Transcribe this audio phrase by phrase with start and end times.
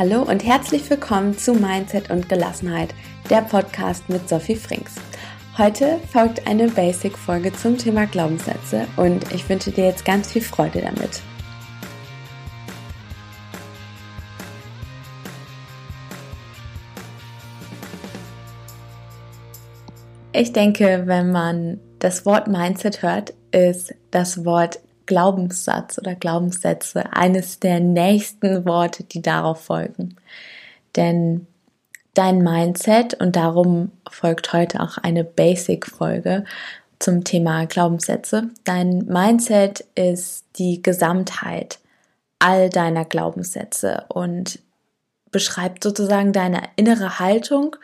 [0.00, 2.94] Hallo und herzlich willkommen zu Mindset und Gelassenheit,
[3.28, 4.94] der Podcast mit Sophie Frings.
[5.58, 10.80] Heute folgt eine Basic-Folge zum Thema Glaubenssätze und ich wünsche dir jetzt ganz viel Freude
[10.80, 11.20] damit.
[20.32, 27.58] Ich denke, wenn man das Wort Mindset hört, ist das Wort Glaubenssatz oder Glaubenssätze eines
[27.58, 30.14] der nächsten Worte, die darauf folgen.
[30.94, 31.48] Denn
[32.14, 36.44] dein Mindset und darum folgt heute auch eine Basic-Folge
[37.00, 38.50] zum Thema Glaubenssätze.
[38.62, 41.80] Dein Mindset ist die Gesamtheit
[42.38, 44.60] all deiner Glaubenssätze und
[45.32, 47.74] beschreibt sozusagen deine innere Haltung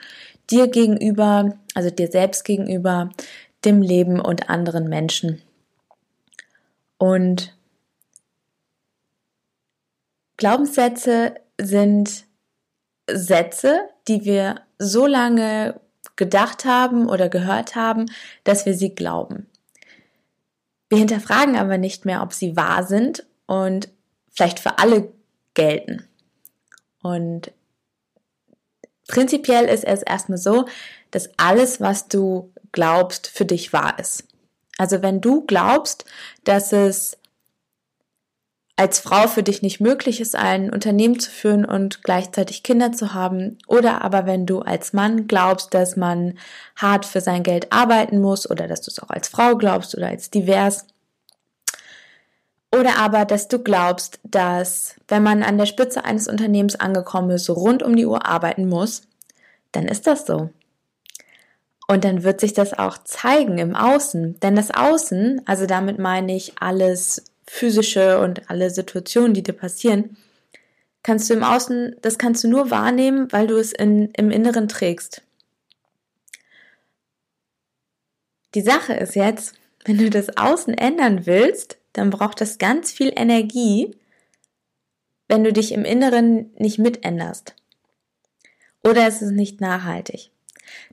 [0.49, 3.11] dir gegenüber, also dir selbst gegenüber,
[3.65, 5.43] dem Leben und anderen Menschen.
[6.99, 7.57] Und
[10.37, 12.25] Glaubenssätze sind
[13.11, 15.81] Sätze, die wir so lange
[16.17, 18.07] gedacht haben oder gehört haben,
[18.45, 19.47] dass wir sie glauben.
[20.89, 23.89] Wir hinterfragen aber nicht mehr, ob sie wahr sind und
[24.31, 25.13] vielleicht für alle
[25.55, 26.07] gelten.
[27.03, 27.53] Und
[29.09, 30.67] prinzipiell ist es erstmal so,
[31.11, 34.25] dass alles, was du glaubst, für dich wahr ist.
[34.79, 36.05] Also wenn du glaubst,
[36.45, 37.19] dass es
[38.77, 43.15] als Frau für dich nicht möglich ist, ein Unternehmen zu führen und gleichzeitig Kinder zu
[43.15, 46.39] haben, oder aber wenn du als Mann glaubst, dass man
[46.77, 50.09] hart für sein Geld arbeiten muss, oder dass du es auch als Frau glaubst oder
[50.09, 50.87] als divers,
[52.71, 57.45] oder aber, dass du glaubst, dass wenn man an der Spitze eines Unternehmens angekommen ist,
[57.45, 59.03] so rund um die Uhr arbeiten muss,
[59.73, 60.51] dann ist das so.
[61.89, 64.41] Und dann wird sich das auch zeigen im Außen.
[64.41, 70.17] Denn das Außen, also damit meine ich alles physische und alle Situationen, die dir passieren,
[71.05, 74.67] kannst du im Außen, das kannst du nur wahrnehmen, weil du es in, im Inneren
[74.67, 75.23] trägst.
[78.57, 83.13] Die Sache ist jetzt, wenn du das Außen ändern willst, dann braucht das ganz viel
[83.15, 83.95] Energie,
[85.29, 87.55] wenn du dich im Inneren nicht mitänderst.
[88.83, 90.31] Oder es ist nicht nachhaltig.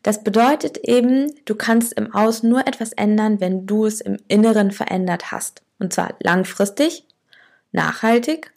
[0.02, 4.72] Das bedeutet eben, du kannst im Außen nur etwas ändern, wenn du es im Inneren
[4.72, 5.62] verändert hast.
[5.80, 7.06] Und zwar langfristig,
[7.72, 8.52] nachhaltig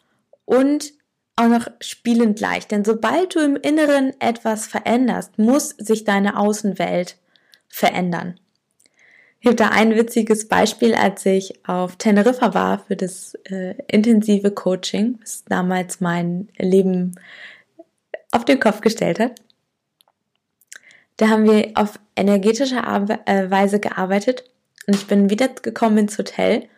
[0.45, 0.93] und
[1.37, 2.71] auch noch spielend leicht.
[2.71, 7.17] Denn sobald du im Inneren etwas veränderst, muss sich deine Außenwelt
[7.69, 8.41] verändern.
[9.41, 14.51] Ich habe da ein witziges Beispiel, als ich auf Teneriffa war für das äh, intensive
[14.51, 17.15] Coaching, das damals mein Leben
[18.33, 19.41] auf den Kopf gestellt hat.
[21.17, 24.45] Da haben wir auf energetische äh, Weise gearbeitet
[24.87, 26.69] und ich bin wieder gekommen ins Hotel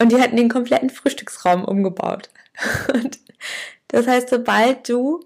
[0.00, 2.30] und die hatten den kompletten Frühstücksraum umgebaut.
[2.94, 3.18] Und
[3.88, 5.24] das heißt, sobald du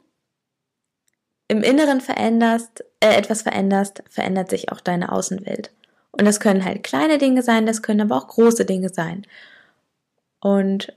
[1.49, 5.71] im Inneren veränderst, äh, etwas veränderst, verändert sich auch deine Außenwelt.
[6.13, 9.27] Und das können halt kleine Dinge sein, das können aber auch große Dinge sein.
[10.41, 10.95] Und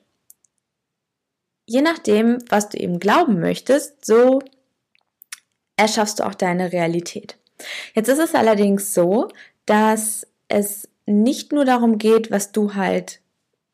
[1.66, 4.41] je nachdem, was du eben glauben möchtest, so
[5.78, 7.38] erschaffst du auch deine Realität.
[7.94, 9.30] Jetzt ist es allerdings so,
[9.66, 13.22] dass es nicht nur darum geht, was du halt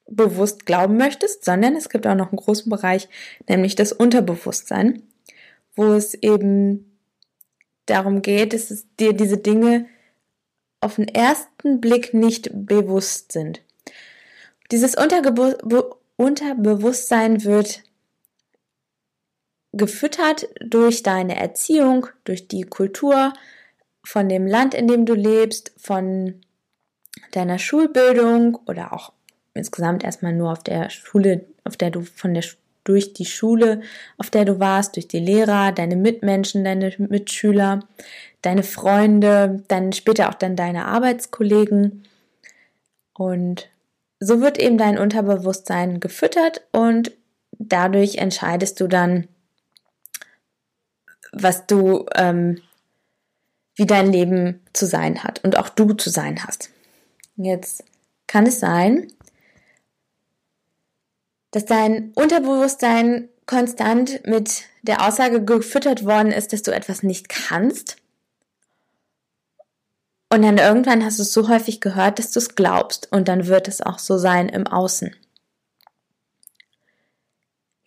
[0.08, 3.08] bewusst glauben möchtest, sondern es gibt auch noch einen großen Bereich,
[3.48, 5.04] nämlich das Unterbewusstsein,
[5.76, 6.98] wo es eben
[7.86, 9.88] darum geht, dass es dir diese Dinge
[10.82, 13.62] auf den ersten Blick nicht bewusst sind.
[14.72, 14.96] Dieses
[16.18, 17.84] Unterbewusstsein wird
[19.74, 23.34] gefüttert durch deine Erziehung, durch die Kultur,
[24.04, 26.42] von dem Land, in dem du lebst, von
[27.32, 29.14] deiner Schulbildung oder auch
[29.54, 32.44] insgesamt erstmal nur auf der Schule, auf der du von der
[32.84, 33.82] durch die Schule,
[34.18, 37.82] auf der du warst, durch die Lehrer, deine Mitmenschen, deine Mitschüler,
[38.42, 42.04] deine Freunde, dann später auch dann deine Arbeitskollegen.
[43.14, 43.70] Und
[44.20, 47.12] so wird eben dein Unterbewusstsein gefüttert und
[47.52, 49.28] dadurch entscheidest du dann,
[51.32, 52.62] was du, ähm,
[53.76, 56.70] wie dein Leben zu sein hat und auch du zu sein hast.
[57.36, 57.84] Jetzt
[58.28, 59.08] kann es sein,
[61.52, 67.98] dass dein Unterbewusstsein konstant mit der Aussage gefüttert worden ist, dass du etwas nicht kannst.
[70.30, 73.48] Und dann irgendwann hast du es so häufig gehört, dass du es glaubst und dann
[73.48, 75.14] wird es auch so sein im Außen.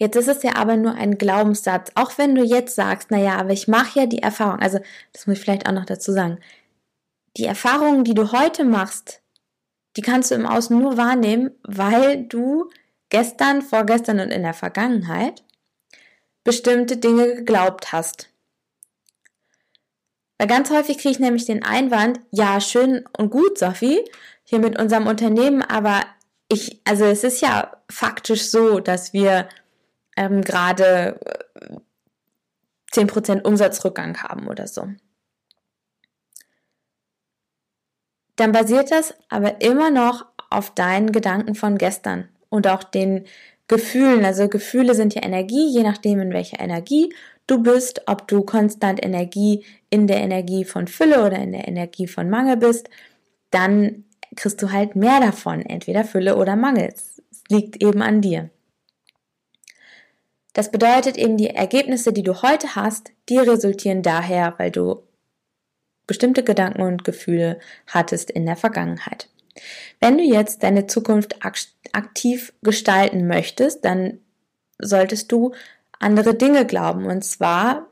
[0.05, 1.91] Jetzt ist es ja aber nur ein Glaubenssatz.
[1.95, 4.79] Auch wenn du jetzt sagst, naja, aber ich mache ja die Erfahrung, also
[5.15, 6.41] das muss ich vielleicht auch noch dazu sagen,
[7.39, 9.23] die Erfahrungen, die du heute machst,
[9.97, 12.69] die kannst du im Außen nur wahrnehmen, weil du
[13.09, 15.43] gestern, vorgestern und in der Vergangenheit
[16.45, 18.29] bestimmte Dinge geglaubt hast.
[20.37, 24.05] Weil ganz häufig kriege ich nämlich den Einwand, ja, schön und gut, Sophie,
[24.43, 26.03] hier mit unserem Unternehmen, aber
[26.51, 29.49] ich, also es ist ja faktisch so, dass wir
[30.17, 31.19] ähm, gerade
[32.93, 34.89] 10% Umsatzrückgang haben oder so.
[38.37, 43.27] Dann basiert das aber immer noch auf deinen Gedanken von gestern und auch den
[43.69, 44.25] Gefühlen.
[44.25, 47.15] Also Gefühle sind ja Energie, je nachdem in welcher Energie
[47.47, 52.07] du bist, ob du konstant Energie in der Energie von Fülle oder in der Energie
[52.07, 52.89] von Mangel bist,
[53.51, 54.05] dann
[54.37, 56.91] kriegst du halt mehr davon, entweder Fülle oder Mangel.
[56.93, 58.51] Es liegt eben an dir.
[60.55, 65.03] Das bedeutet eben, die Ergebnisse, die du heute hast, die resultieren daher, weil du
[66.07, 69.29] bestimmte Gedanken und Gefühle hattest in der Vergangenheit.
[70.01, 74.21] Wenn du jetzt deine Zukunft aktiv gestalten möchtest, dann
[74.79, 75.55] solltest du
[75.99, 77.07] andere Dinge glauben.
[77.07, 77.89] Und zwar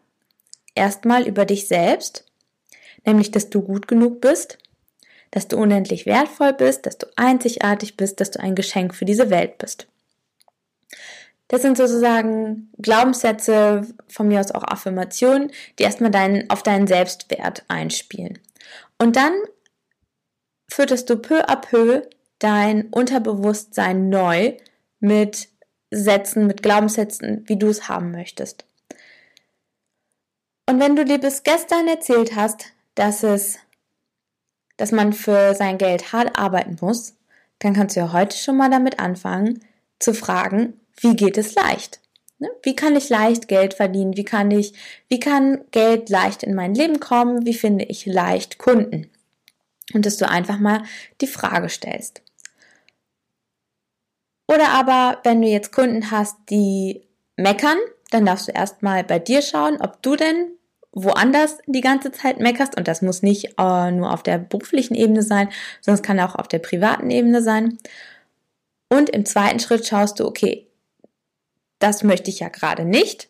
[0.75, 2.25] erstmal über dich selbst,
[3.05, 4.59] nämlich, dass du gut genug bist,
[5.31, 9.31] dass du unendlich wertvoll bist, dass du einzigartig bist, dass du ein Geschenk für diese
[9.31, 9.89] Welt bist.
[11.53, 17.67] Das sind sozusagen Glaubenssätze, von mir aus auch Affirmationen, die erstmal deinen, auf deinen Selbstwert
[17.69, 18.39] einspielen.
[18.99, 19.35] Und dann
[20.67, 22.09] fütterst du peu à peu
[22.39, 24.57] dein Unterbewusstsein neu
[24.99, 25.51] mit
[25.91, 28.65] Sätzen, mit Glaubenssätzen, wie du es haben möchtest.
[30.67, 33.59] Und wenn du dir bis gestern erzählt hast, dass es,
[34.79, 37.15] dass man für sein Geld hart arbeiten muss,
[37.59, 39.63] dann kannst du ja heute schon mal damit anfangen,
[39.99, 42.01] zu fragen, wie geht es leicht?
[42.39, 42.51] Ne?
[42.63, 44.17] Wie kann ich leicht Geld verdienen?
[44.17, 44.75] Wie kann ich,
[45.09, 47.47] wie kann Geld leicht in mein Leben kommen?
[47.47, 49.11] Wie finde ich leicht Kunden?
[49.95, 50.83] Und dass du einfach mal
[51.21, 52.23] die Frage stellst.
[54.53, 57.07] Oder aber, wenn du jetzt Kunden hast, die
[57.37, 57.79] meckern,
[58.11, 60.53] dann darfst du erstmal bei dir schauen, ob du denn
[60.93, 62.77] woanders die ganze Zeit meckerst.
[62.77, 65.49] Und das muss nicht äh, nur auf der beruflichen Ebene sein,
[65.81, 67.79] sondern es kann auch auf der privaten Ebene sein.
[68.91, 70.67] Und im zweiten Schritt schaust du, okay,
[71.83, 73.29] das möchte ich ja gerade nicht.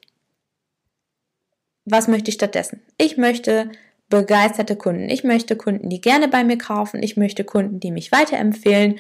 [1.84, 2.82] Was möchte ich stattdessen?
[2.98, 3.72] Ich möchte
[4.08, 5.08] begeisterte Kunden.
[5.08, 7.02] Ich möchte Kunden, die gerne bei mir kaufen.
[7.02, 8.98] Ich möchte Kunden, die mich weiterempfehlen.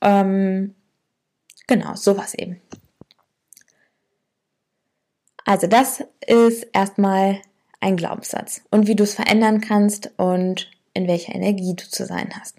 [0.00, 0.74] Ähm,
[1.66, 2.60] genau, sowas eben.
[5.44, 7.42] Also das ist erstmal
[7.80, 12.30] ein Glaubenssatz und wie du es verändern kannst und in welcher Energie du zu sein
[12.40, 12.56] hast.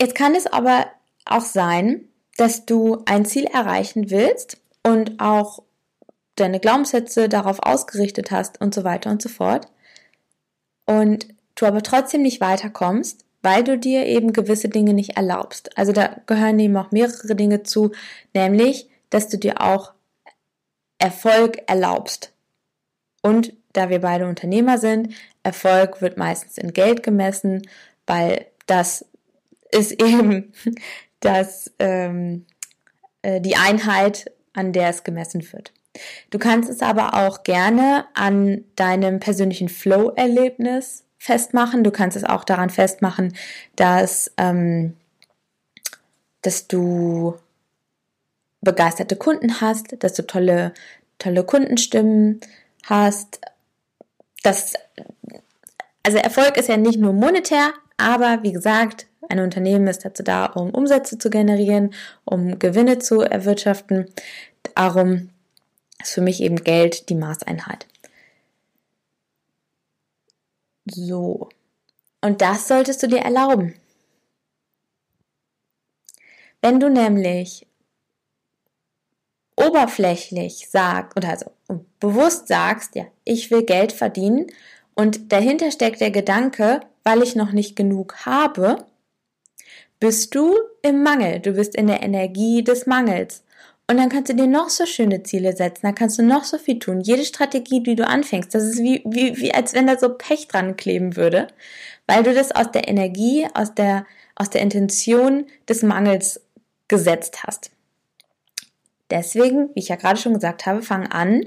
[0.00, 0.86] Jetzt kann es aber
[1.24, 2.08] auch sein,
[2.38, 5.62] dass du ein Ziel erreichen willst und auch
[6.36, 9.66] deine Glaubenssätze darauf ausgerichtet hast und so weiter und so fort.
[10.86, 11.26] Und
[11.56, 15.76] du aber trotzdem nicht weiterkommst, weil du dir eben gewisse Dinge nicht erlaubst.
[15.76, 17.90] Also da gehören eben auch mehrere Dinge zu,
[18.34, 19.92] nämlich, dass du dir auch
[20.98, 22.32] Erfolg erlaubst.
[23.20, 25.12] Und da wir beide Unternehmer sind,
[25.42, 27.62] Erfolg wird meistens in Geld gemessen,
[28.06, 29.04] weil das
[29.72, 30.52] ist eben
[31.20, 32.46] das, ähm,
[33.22, 35.72] äh, die Einheit, an der es gemessen wird.
[36.30, 41.82] Du kannst es aber auch gerne an deinem persönlichen Flow-Erlebnis festmachen.
[41.84, 43.34] Du kannst es auch daran festmachen,
[43.76, 44.96] dass, ähm,
[46.42, 47.34] dass du
[48.60, 50.72] begeisterte Kunden hast, dass du tolle,
[51.18, 52.40] tolle Kundenstimmen
[52.84, 53.40] hast.
[54.42, 54.74] Das,
[56.02, 60.46] also Erfolg ist ja nicht nur monetär, aber wie gesagt, ein Unternehmen ist dazu da,
[60.46, 61.94] um Umsätze zu generieren,
[62.24, 64.06] um Gewinne zu erwirtschaften.
[64.74, 65.30] Darum
[66.02, 67.86] ist für mich eben Geld die Maßeinheit.
[70.86, 71.48] So.
[72.20, 73.74] Und das solltest du dir erlauben.
[76.60, 77.66] Wenn du nämlich
[79.56, 81.52] oberflächlich sagst, oder also
[82.00, 84.46] bewusst sagst, ja, ich will Geld verdienen
[84.94, 88.84] und dahinter steckt der Gedanke, weil ich noch nicht genug habe,
[90.00, 91.40] bist du im Mangel.
[91.40, 93.42] Du bist in der Energie des Mangels.
[93.90, 96.58] Und dann kannst du dir noch so schöne Ziele setzen, dann kannst du noch so
[96.58, 97.00] viel tun.
[97.00, 100.46] Jede Strategie, die du anfängst, das ist wie, wie, wie als wenn da so Pech
[100.46, 101.46] dran kleben würde,
[102.06, 106.42] weil du das aus der Energie, aus der, aus der Intention des Mangels
[106.86, 107.70] gesetzt hast.
[109.10, 111.46] Deswegen, wie ich ja gerade schon gesagt habe, fang an,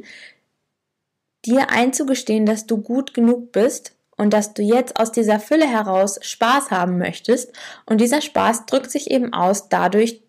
[1.45, 6.19] dir einzugestehen, dass du gut genug bist und dass du jetzt aus dieser Fülle heraus
[6.21, 7.53] Spaß haben möchtest.
[7.87, 10.21] Und dieser Spaß drückt sich eben aus dadurch,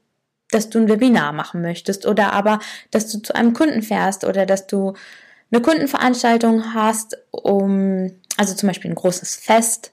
[0.51, 2.59] dass du ein Webinar machen möchtest oder aber,
[2.91, 4.95] dass du zu einem Kunden fährst oder dass du
[5.51, 9.91] eine Kundenveranstaltung hast, um, also zum Beispiel ein großes Fest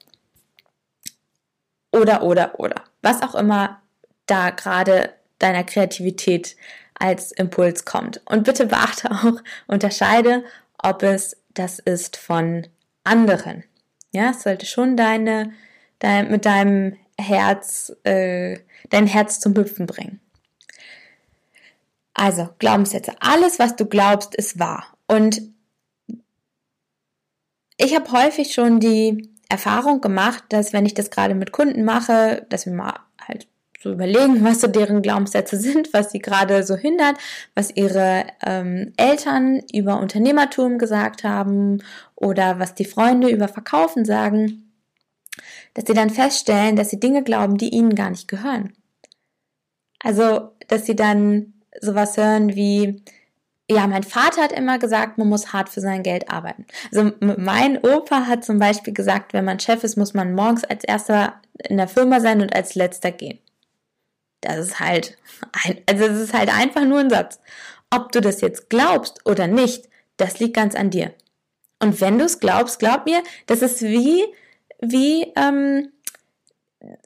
[1.92, 3.82] oder, oder, oder, was auch immer
[4.24, 6.56] da gerade deiner Kreativität
[6.94, 8.22] als Impuls kommt.
[8.24, 10.42] Und bitte beachte auch, unterscheide,
[10.78, 12.66] ob es das ist von
[13.04, 13.64] anderen.
[14.12, 15.52] Ja, es sollte schon deine,
[15.98, 20.20] dein, mit deinem Herz, äh, dein Herz zum Hüpfen bringen.
[22.14, 23.14] Also, Glaubenssätze.
[23.20, 24.84] Alles, was du glaubst, ist wahr.
[25.06, 25.42] Und
[27.76, 32.46] ich habe häufig schon die Erfahrung gemacht, dass wenn ich das gerade mit Kunden mache,
[32.50, 32.94] dass wir mal
[33.82, 37.16] so überlegen, was so deren Glaubenssätze sind, was sie gerade so hindert,
[37.54, 41.82] was ihre ähm, Eltern über Unternehmertum gesagt haben
[42.14, 44.70] oder was die Freunde über Verkaufen sagen,
[45.72, 48.74] dass sie dann feststellen, dass sie Dinge glauben, die ihnen gar nicht gehören.
[50.02, 53.02] Also, dass sie dann sowas hören wie,
[53.70, 56.66] ja, mein Vater hat immer gesagt, man muss hart für sein Geld arbeiten.
[56.92, 60.84] Also mein Opa hat zum Beispiel gesagt, wenn man Chef ist, muss man morgens als
[60.84, 63.38] erster in der Firma sein und als letzter gehen.
[64.40, 65.16] Das ist halt,
[65.64, 67.40] ein, also es ist halt einfach nur ein Satz.
[67.90, 71.12] Ob du das jetzt glaubst oder nicht, das liegt ganz an dir.
[71.80, 74.24] Und wenn du es glaubst, glaub mir, das ist wie,
[74.80, 75.90] wie ähm,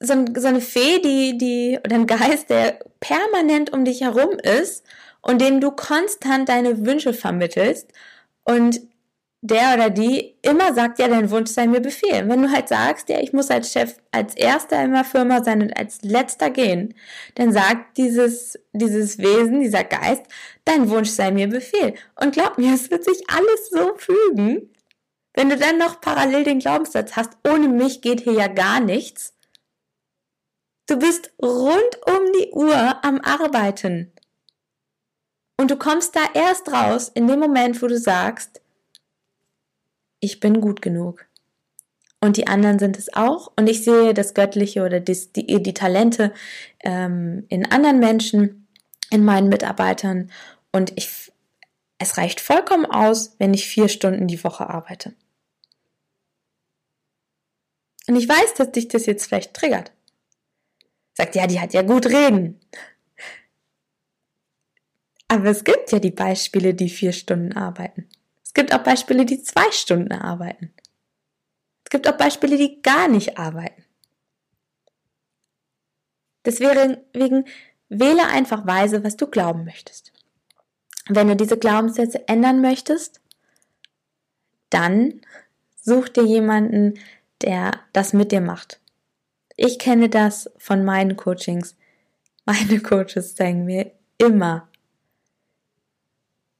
[0.00, 4.84] so, so eine Fee, die, die, oder ein Geist, der permanent um dich herum ist
[5.22, 7.90] und dem du konstant deine Wünsche vermittelst
[8.44, 8.80] und
[9.46, 12.26] der oder die immer sagt, ja, dein Wunsch sei mir Befehl.
[12.26, 15.60] Wenn du halt sagst, ja, ich muss als Chef als erster in der Firma sein
[15.60, 16.94] und als letzter gehen,
[17.34, 20.22] dann sagt dieses, dieses Wesen, dieser Geist,
[20.64, 21.92] dein Wunsch sei mir Befehl.
[22.18, 24.72] Und glaub mir, es wird sich alles so fügen.
[25.34, 29.34] Wenn du dann noch parallel den Glaubenssatz hast, ohne mich geht hier ja gar nichts.
[30.86, 34.10] Du bist rund um die Uhr am Arbeiten.
[35.60, 38.62] Und du kommst da erst raus in dem Moment, wo du sagst,
[40.24, 41.26] ich bin gut genug.
[42.20, 43.52] Und die anderen sind es auch.
[43.56, 46.32] Und ich sehe das Göttliche oder die, die, die Talente
[46.82, 48.66] ähm, in anderen Menschen,
[49.10, 50.30] in meinen Mitarbeitern.
[50.72, 51.30] Und ich,
[51.98, 55.14] es reicht vollkommen aus, wenn ich vier Stunden die Woche arbeite.
[58.06, 59.92] Und ich weiß, dass dich das jetzt vielleicht triggert.
[61.12, 62.58] Sagt, ja, die hat ja gut reden.
[65.28, 68.08] Aber es gibt ja die Beispiele, die vier Stunden arbeiten.
[68.54, 70.72] Es gibt auch Beispiele, die zwei Stunden arbeiten.
[71.82, 73.84] Es gibt auch Beispiele, die gar nicht arbeiten.
[76.44, 77.46] Deswegen
[77.88, 80.12] wähle einfach weise, was du glauben möchtest.
[81.08, 83.20] Wenn du diese Glaubenssätze ändern möchtest,
[84.70, 85.20] dann
[85.74, 86.94] such dir jemanden,
[87.42, 88.78] der das mit dir macht.
[89.56, 91.76] Ich kenne das von meinen Coachings.
[92.44, 94.68] Meine Coaches zeigen mir immer,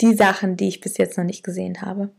[0.00, 2.10] die Sachen, die ich bis jetzt noch nicht gesehen habe.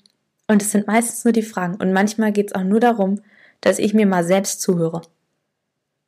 [0.47, 1.75] Und es sind meistens nur die Fragen.
[1.75, 3.21] Und manchmal geht es auch nur darum,
[3.61, 5.01] dass ich mir mal selbst zuhöre,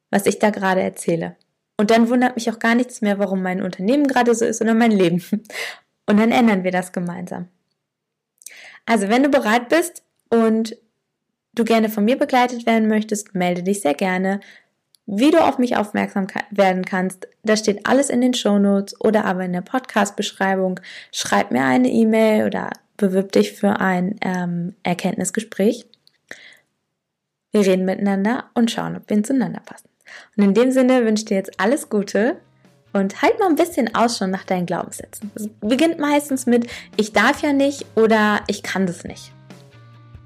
[0.09, 1.35] was ich da gerade erzähle.
[1.77, 4.73] Und dann wundert mich auch gar nichts mehr, warum mein Unternehmen gerade so ist oder
[4.73, 5.23] mein Leben.
[6.09, 7.49] Und dann ändern wir das gemeinsam.
[8.85, 10.77] Also, wenn du bereit bist und
[11.53, 14.39] du gerne von mir begleitet werden möchtest, melde dich sehr gerne.
[15.09, 19.23] Wie du auf mich aufmerksam werden kannst, das steht alles in den Show Notes oder
[19.23, 20.81] aber in der Podcast-Beschreibung.
[21.13, 25.85] Schreib mir eine E-Mail oder bewirb dich für ein ähm, Erkenntnisgespräch.
[27.53, 29.87] Wir reden miteinander und schauen, ob wir zueinander passen.
[30.35, 32.35] Und in dem Sinne wünsche ich dir jetzt alles Gute
[32.91, 35.31] und halt mal ein bisschen Ausschau nach deinen Glaubenssätzen.
[35.35, 39.31] Es beginnt meistens mit ich darf ja nicht oder ich kann das nicht.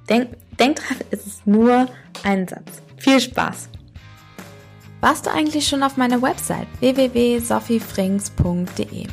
[0.10, 1.88] Denk, denk dran, es ist nur
[2.24, 2.82] ein Satz.
[2.98, 3.71] Viel Spaß!
[5.02, 9.08] Warst du eigentlich schon auf meiner Website www.sophiefrings.de?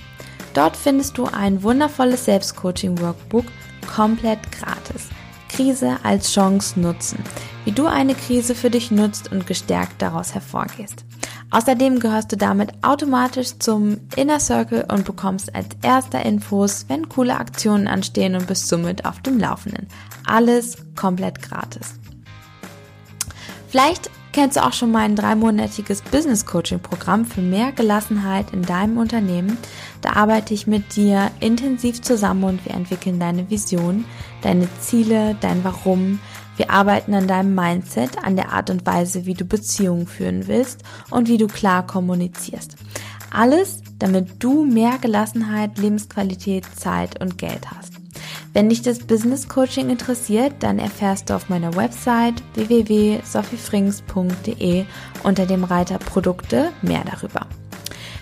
[0.52, 3.46] Dort findest du ein wundervolles Selbstcoaching-Workbook
[3.94, 5.08] komplett gratis.
[5.48, 7.24] Krise als Chance nutzen.
[7.64, 11.06] Wie du eine Krise für dich nutzt und gestärkt daraus hervorgehst.
[11.50, 17.34] Außerdem gehörst du damit automatisch zum Inner Circle und bekommst als erster Infos, wenn coole
[17.34, 19.86] Aktionen anstehen und bist somit auf dem Laufenden.
[20.26, 21.94] Alles komplett gratis.
[23.68, 28.98] Vielleicht kennst du auch schon mein dreimonatiges Business Coaching Programm für mehr Gelassenheit in deinem
[28.98, 29.58] Unternehmen.
[30.00, 34.04] Da arbeite ich mit dir intensiv zusammen und wir entwickeln deine Vision,
[34.42, 36.20] deine Ziele, dein Warum.
[36.56, 40.82] Wir arbeiten an deinem Mindset, an der Art und Weise, wie du Beziehungen führen willst
[41.10, 42.76] und wie du klar kommunizierst.
[43.30, 47.97] Alles, damit du mehr Gelassenheit, Lebensqualität, Zeit und Geld hast.
[48.54, 54.84] Wenn dich das Business Coaching interessiert, dann erfährst du auf meiner Website www.sophiefrings.de
[55.22, 57.46] unter dem Reiter Produkte mehr darüber.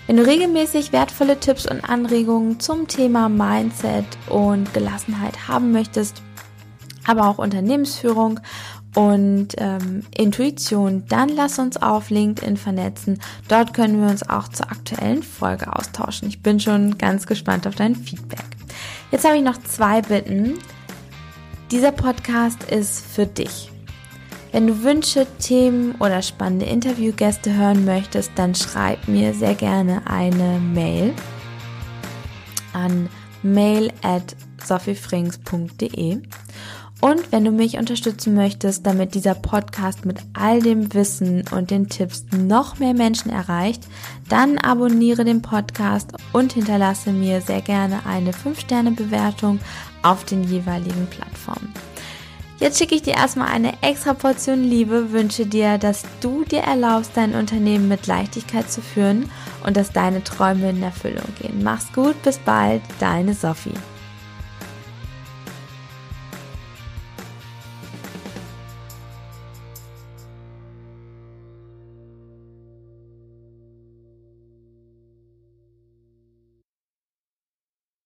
[0.05, 6.21] Wenn du regelmäßig wertvolle Tipps und Anregungen zum Thema Mindset und Gelassenheit haben möchtest,
[7.05, 8.39] aber auch Unternehmensführung
[8.95, 13.19] und ähm, Intuition, dann lass uns auf LinkedIn vernetzen.
[13.47, 16.27] Dort können wir uns auch zur aktuellen Folge austauschen.
[16.27, 18.56] Ich bin schon ganz gespannt auf dein Feedback.
[19.11, 20.59] Jetzt habe ich noch zwei Bitten.
[21.71, 23.71] Dieser Podcast ist für dich.
[24.51, 30.59] Wenn du Wünsche, Themen oder spannende Interviewgäste hören möchtest, dann schreib mir sehr gerne eine
[30.59, 31.13] Mail
[32.73, 33.09] an
[33.43, 36.21] mail at sophiefrings.de
[36.99, 41.89] und wenn du mich unterstützen möchtest, damit dieser Podcast mit all dem Wissen und den
[41.89, 43.83] Tipps noch mehr Menschen erreicht,
[44.29, 49.59] dann abonniere den Podcast und hinterlasse mir sehr gerne eine 5-Sterne-Bewertung
[50.01, 51.71] auf den jeweiligen Plattformen.
[52.59, 57.11] Jetzt schicke ich dir erstmal eine extra Portion Liebe, wünsche dir, dass du dir erlaubst,
[57.13, 59.29] dein Unternehmen mit Leichtigkeit zu führen
[59.63, 61.61] und dass deine Träume in Erfüllung gehen.
[61.61, 63.75] Mach's gut, bis bald, deine Sophie.